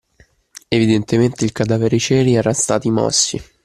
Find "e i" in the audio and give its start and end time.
1.93-2.01